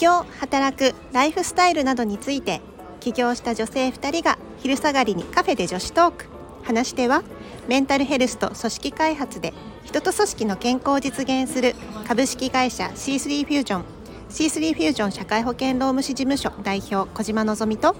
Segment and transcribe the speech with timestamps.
[0.00, 2.62] 業働くライフスタイルなどについて
[3.00, 6.26] 起業した女性2人が昼下がりにカフェで女子トーク。
[6.62, 7.22] 話し手は
[7.68, 11.74] メンタルヘルスと組織開発で人と組織の健康を実現する
[12.06, 13.84] 株式会社 C3 フュージョン
[14.28, 17.96] C3 フュージョン社会保険労務士事務所代表小島のと。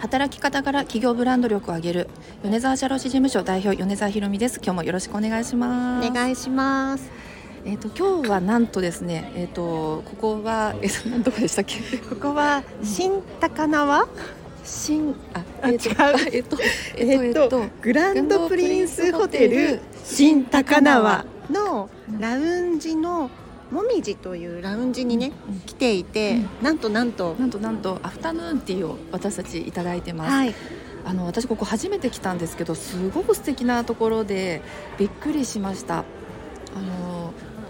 [0.00, 2.10] 働き方から企業ブランド力を上げる
[2.42, 4.60] 米沢社労士事務所代表米沢ひろみです。
[4.62, 6.08] 今日もよろしくお願いします。
[6.08, 7.33] お願いします。
[7.64, 11.80] えっ、ー、と今日はなんとですねえっ、ー、とここはえー、何とこでしたっけ？
[11.98, 14.06] ここは新高輪？
[14.64, 15.78] 新ああ違う。
[16.32, 16.58] えっと
[16.96, 23.30] えっとグランドプリンスホテル新高輪のラウンジの
[23.70, 27.34] もみじというラウンジにね、うん、来ていて、うん、なんとなんと。
[27.38, 30.54] なんとなんとアフタヌーンティーを私たちいただいてます、はい、
[31.04, 34.60] あの私ここ初めて来たんですけどすごく素敵なところで
[34.98, 36.04] びっくりしました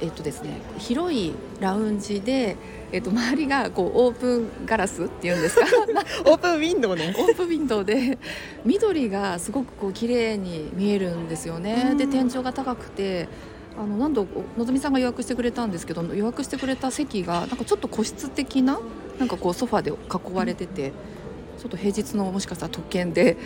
[0.04, 2.56] えっとですね広いラウンジで
[2.92, 5.66] えっと、周りがこうオープンガラスっていうんですか？
[6.30, 7.12] オープンウィンドウね。
[7.18, 8.18] オープンウィンドウで
[8.64, 11.94] 緑がすごくこう綺麗に見えるんですよね。
[11.98, 13.26] で天井が高くて
[13.76, 18.78] あの何度のぞみさんが予約してくれたんですけど予約してくれた席がなんかちょっと個室的な
[19.18, 20.92] なんかこうソファで囲われてて
[21.58, 23.36] ちょっと平日のもしかしたら特権で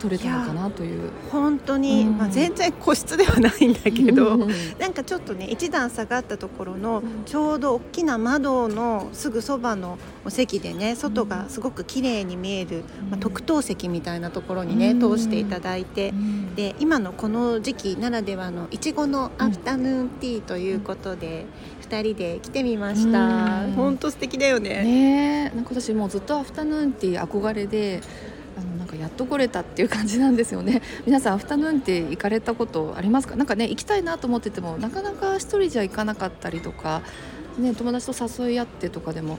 [0.00, 1.10] 取れたのかなという。
[1.30, 4.48] 本当に、うん、まあ、全然個室ではないんだけど、うん、
[4.80, 16.12] なんかちょっとね一段下がったところのちょうど大きな窓のすぐそばのお席でね外がすごく綺麗に見える、まあ、特等席みたいなところにね、通していただいて、
[16.56, 21.46] で今のこの時期ならではのいちごのアフタヌーンティーということで。
[21.90, 23.66] 2人で来てみました。
[23.74, 24.84] 本当素敵だよね。
[24.84, 28.00] ねなんか私もうずっとアフタヌーンティー憧れで
[28.58, 30.82] あのなんかやっと来れたっていう感じなんですよね。
[31.06, 33.36] 皆さんアフタヌーンって行かれたことありますか？
[33.36, 37.02] なんかね行きたいなと思っててもなかなか1人じゃ行かなかったりとか、
[37.58, 39.38] ね、友達と誘い合ってとかでも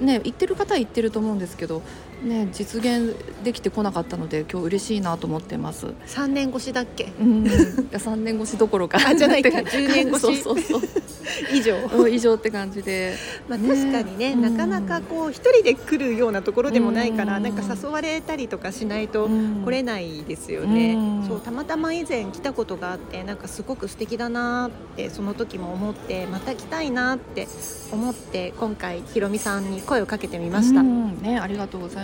[0.00, 1.82] ね行ってる方は行ってると思うんですけど
[2.22, 5.86] ね実現できてこなかったので今日嬉しいなと思ってます。
[6.06, 7.12] 3年越しだっけ？
[7.20, 7.46] うん。
[7.46, 8.98] いや3年越しどころか。
[9.06, 9.48] あじゃないか。
[9.50, 10.20] 10年越し。
[10.20, 10.82] そうそうそう。
[11.52, 13.14] 以上、うん、以上って感じで、
[13.48, 19.28] まあ、確かにね、ね、なかなかこう一人で来るようなところでもないから、ん、なんか誘われたりとかしないと
[19.64, 20.96] 来れないですよね、
[21.26, 27.48] そうたまたま以前来たことがあってなんかすごく素敵だなってその時も思ってまた来たいなって
[27.90, 32.03] 思って今回ひろみさんに声をかけてみました、ね、ありがとうござ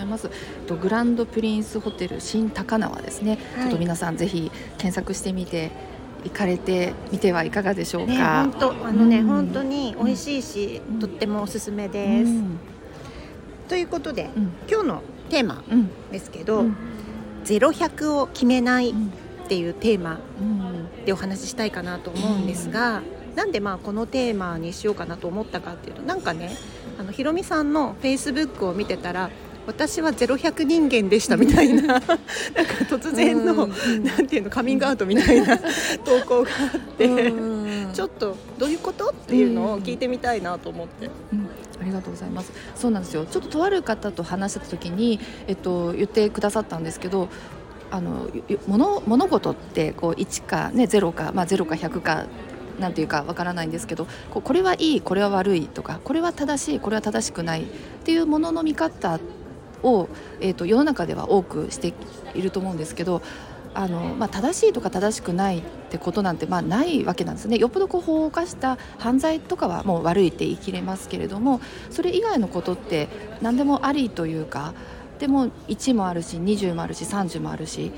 [0.67, 5.71] とグランドプリンスホテル新高輪ですね、はい、ちょっと皆さんぜひ検索してみて
[6.23, 8.43] 行かれてみてはいかがでしょうか？
[8.43, 12.29] 本当、あのね、うん、本当に美味しいし、うん、とってもおすすめです。
[12.29, 12.59] うん、
[13.67, 14.29] ということで、
[14.69, 15.63] 今日のテーマ
[16.11, 16.65] ですけど、
[17.43, 18.93] ゼロ百を決めないっ
[19.47, 20.19] ていうテーマ
[21.05, 23.01] でお話ししたいかなと思うんですが。
[23.35, 26.51] なんでまあこのテーマにしようかなと思ったかっていうとなんかね
[26.99, 29.29] あのひろみさんのフェイスブックを見てたら
[29.67, 32.13] 私はゼロ百人間でしたみたいななんか
[32.89, 35.57] 突然の、なんていうのカミングアウトみたいな
[36.03, 37.33] 投稿があって
[37.93, 39.09] ちょっとどういうこと？
[39.09, 41.09] っていうのを聞いてみたいなと思って。
[41.33, 41.47] うん
[41.81, 42.51] ありがとうございます。
[42.75, 43.25] そうなんですよ。
[43.25, 47.27] ちょっととある方と話した時に、えっと、言ってくださったんですけど。
[47.93, 48.29] あの
[48.67, 52.25] 物物事ってこう1か、ね、0か、まあ、0か100か
[52.79, 57.65] なんていうかわからないんですけどここれはいいこれは悪いとかこれは正しいこれは正しくないっ
[58.05, 59.19] ていうものの見方
[59.83, 60.09] を、
[60.39, 61.93] えーと、世の中では多くして
[62.33, 63.21] いると思うんですけど
[63.73, 67.57] あの、まあ、正しいとか正しくないってことなんて、まあ、ないわけなんですね。
[67.57, 73.07] よっぽどこう法を犯した犯罪とかはもう悪いって言い切れますけれどもそれ以外のことって
[73.41, 74.73] 何でもありというか
[75.19, 77.91] でも1もあるし20もあるし30もあるし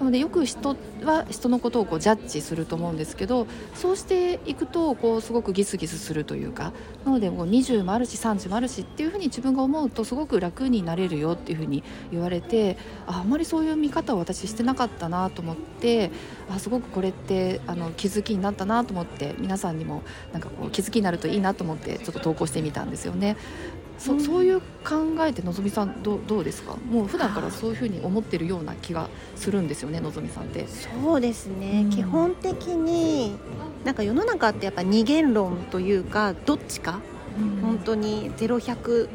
[0.00, 6.72] なのでよく人は人のことをこうジャッジすると思うんですけどそうしていくとこうすごくギスギスするというか
[7.04, 16.10] なのでもう20もあるし30もあるしっていうふうに自分が思うとすごく楽になれるよっていうふうに言われてああんまりそういう見方を私してなかったなと思って
[16.48, 20.02] あすごくこれってあの気づきになったなと思って皆さんにも
[20.32, 23.36] なんかこう気づきになるといいなと思ってちょっと投稿してみたんですよね。
[24.00, 26.74] そそういう考えてのぞみさんどどうですか？
[26.90, 30.66] もう普段からそういうふうに思ってるような気がするんですよねのぞみさんって。
[30.66, 33.36] そうですね、うん、基本的に
[33.84, 37.00] なんか世の中ってやっぱ二元論というかどっちか、
[37.38, 39.10] うん、本当にゼロ百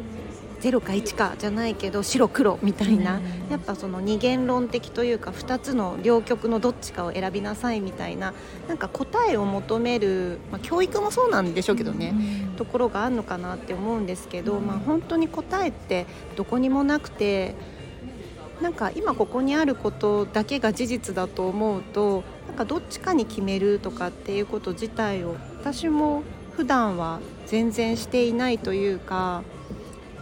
[0.69, 8.33] 0か1かじゃないけど白黒みたいな、やっぱその二元論的というか2つの両極のどっちかを選びなさいみたいな。
[8.67, 12.13] なんか答えを求める、まあ、教育もそうなんでしょうけどね、
[12.57, 17.56] ところがあるのかなって思うんですけど、まあ、本当に答えってどこにもなくて
[18.61, 26.23] なんか今ここにあることだけが事実だと思うとなんかどっちかに決めるとかっていうこと自体を私も
[26.53, 29.44] 普段は全然していないというか、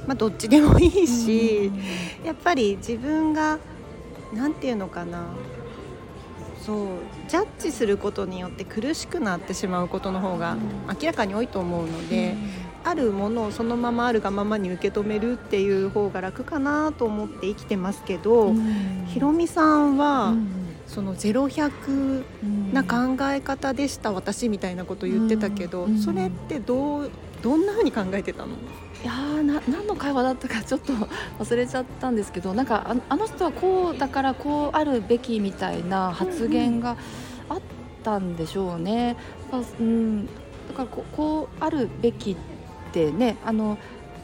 [0.08, 1.72] まあ、どっちでもいいし、
[2.24, 3.60] やっぱり自分が
[4.34, 5.26] 何て言うのかな。
[6.66, 6.88] そう
[7.28, 10.56] ジャッジすることによって苦しくなってしまうことの方が
[11.02, 12.38] 明らかに多いと思うので、
[12.84, 20.48] うん、あるものをそのままあるがままに受け止めるっていう方が楽かなと思って生きてますけど、うん、ひろみさんは、うん、
[20.88, 22.24] その0100
[22.74, 28.56] な考え方でした私みたいなこと言ってたけど、それってどうどんなふうに考えてたの？
[29.04, 30.94] いやな何の会話だったか ちょっと
[31.40, 36.96] 忘れちゃったんですけどなんかああの人はこうだからこうあるべきみたいな発言が
[37.50, 37.62] あっ
[38.04, 39.18] たんでしょうね。
[39.52, 40.32] うん、うん、だ
[40.76, 42.36] からここうあるべきっ
[42.94, 43.78] てねあの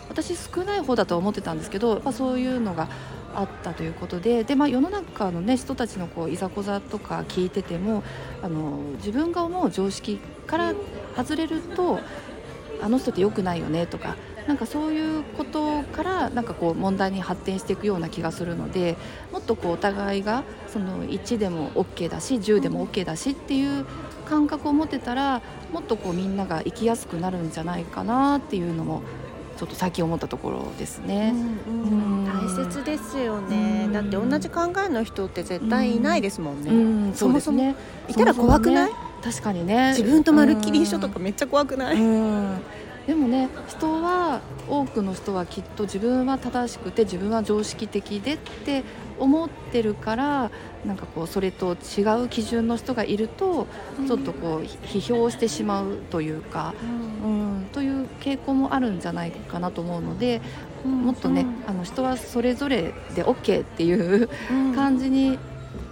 [0.09, 2.87] 私少ない方だと思ってたんですけどやっぱそういうのが
[3.35, 8.03] あったということでで、まあ、世の中の、ね、人たちのこういざこざとか聞いてても
[8.41, 10.73] あの自分が思う常識から
[11.15, 11.99] 外れると
[12.81, 14.15] あの人って良くないよねとか
[14.47, 18.97] なんかそういうことからなんかこう問題に発展していくような気がするので
[19.31, 23.85] もっとこうお互いがその1でも OK だし10でも OK だしっていう
[24.27, 25.41] 感覚を持てたら
[25.71, 29.03] もっとこうみんなが生きやすくなるんじゃないかなっていうのも
[29.59, 31.33] ちょっと最近思ったところですね。
[32.25, 36.71] 大切ですよね、だって同じ考えの人って絶対いないですもんね。
[36.71, 37.13] うん。
[37.13, 37.75] そもそも
[38.07, 38.91] いたら怖くない、ね、
[39.21, 39.89] 確かにね。
[39.97, 41.97] 自分とまるっきり一緒とかめっちゃ怖くない、
[43.05, 44.39] でもね人は
[44.69, 48.83] 多くの人はきっと自分は正しくて自分は常識的でって
[49.17, 50.51] 思ってるから
[50.85, 53.67] なんかこうそれと違う基準の人がいると、
[54.07, 56.73] ちょっとこう批評してしまうというか、
[57.23, 60.41] うん、うん、という傾向もあるんじゃないかなと思うので、
[60.85, 63.93] うん、もっとね、あの人はそれぞれで OK ってい
[64.23, 64.29] う
[64.75, 65.39] 感じに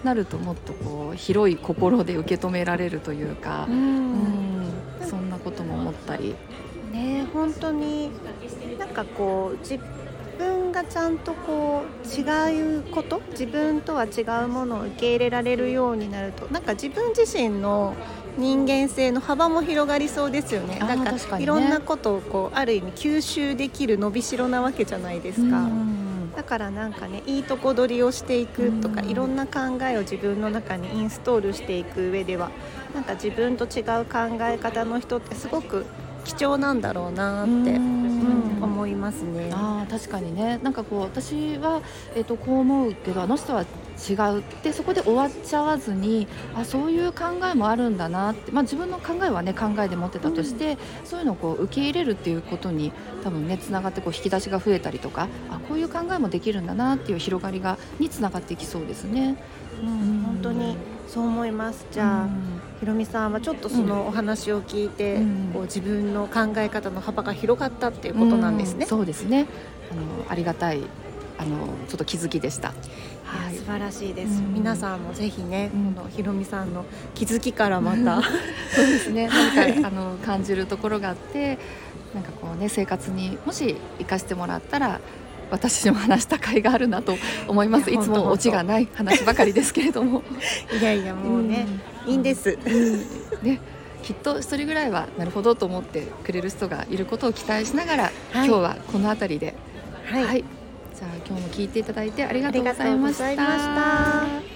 [0.03, 4.71] なるともっとこう広い心で受け止められるというか、うん、
[5.01, 6.35] そんなことも思ったり。
[6.91, 8.11] ね本当に
[8.79, 9.77] なんかこう自
[10.37, 17.95] 分がちゃんとこう違うこと自分とは違うものを受け入れられるようになるとなんか自分自身の
[18.37, 20.79] 人間性の幅も広がりそうですよね。
[20.79, 25.67] なんか、ね、いろんなことをこうある意味吸収できる伸びしろなわけじゃないですか。
[26.35, 32.51] だからなんかねいいとこ取りをしていくとかいろんな考えを自分の中にインストールしていく上では
[32.93, 35.87] なんか自分と違う考え方の人ってすごく
[36.25, 39.49] 貴重なんだろうなって、うん、思いますね。
[39.51, 41.81] あ確かにねなんかこう私は、
[42.15, 43.65] えーと、こう思うけどあの人は
[43.97, 44.39] 違う。
[44.39, 52.91] ってそこで終わっちゃわずにあそういう考えもあるんだなって、まあ、自分の考えはね考えで持ってたとして、うん、そういうのをこう受け入れるっていうことに
[53.23, 59.35] 多分ねつながってこう引き出しが増えたりとかあこういう考えもできるんだなっていう広がりがにつながっていきそうですね。
[59.81, 60.75] うん、本当に
[61.07, 61.85] そう思います。
[61.91, 69.47] じゃあ、うん、ひろみさんはちょっとそのお話を聞いて、うん、こう自分の考え方の幅が広がったっていうことなんですね、そうですね。
[69.91, 70.81] あのありがたい
[71.37, 72.69] あのちょっと気づきでした。
[73.23, 74.41] はい、素晴らしいです。
[74.41, 78.21] 皆さんもぜひね、このひろみさんの気づきからまた
[78.73, 79.27] そうですね。
[79.55, 81.59] なんかあの感じるところがあって、
[82.13, 84.99] なんかこうね生活にもし生かしてもらったら
[85.51, 87.15] 私にも話した甲斐があるなと
[87.47, 87.91] 思います。
[87.91, 90.23] いつもオチがない話ばかりですけれども。
[90.79, 91.67] いやいやもうね、
[92.05, 93.59] うん、いいんです、うん、ね
[94.03, 99.53] きっと一人ぐらいはなるほどと思ってくれる人がいることを期待しながら、はい、今日はこの辺りで、
[100.05, 100.45] はい、はい、
[100.97, 104.46] じゃあ今日も聞いていただいてありがとうございました。